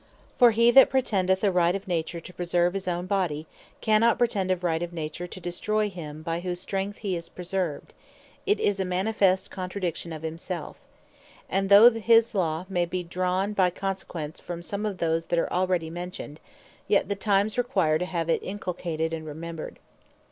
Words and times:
For 0.35 0.49
he 0.49 0.71
that 0.71 0.89
pretendeth 0.89 1.43
a 1.43 1.51
Right 1.51 1.75
of 1.75 1.87
Nature 1.87 2.19
to 2.19 2.33
preserve 2.33 2.73
his 2.73 2.87
owne 2.87 3.05
body, 3.05 3.45
cannot 3.81 4.17
pretend 4.17 4.49
a 4.49 4.57
Right 4.57 4.81
of 4.81 4.93
Nature 4.93 5.27
to 5.27 5.39
destroy 5.39 5.91
him, 5.91 6.23
by 6.23 6.39
whose 6.39 6.59
strength 6.59 6.97
he 6.97 7.15
is 7.15 7.29
preserved: 7.29 7.93
It 8.47 8.59
is 8.59 8.79
a 8.79 8.83
manifest 8.83 9.51
contradiction 9.51 10.11
of 10.11 10.23
himselfe. 10.23 10.77
And 11.51 11.69
though 11.69 11.87
this 11.91 12.33
Law 12.33 12.65
may 12.67 12.85
bee 12.85 13.03
drawn 13.03 13.53
by 13.53 13.69
consequence, 13.69 14.39
from 14.39 14.63
some 14.63 14.87
of 14.87 14.97
those 14.97 15.25
that 15.25 15.37
are 15.37 15.43
there 15.43 15.53
already 15.53 15.91
mentioned; 15.91 16.39
yet 16.87 17.07
the 17.07 17.15
Times 17.15 17.55
require 17.55 17.99
to 17.99 18.05
have 18.05 18.27
it 18.27 18.41
inculcated, 18.41 19.13
and 19.13 19.23
remembred. 19.23 19.77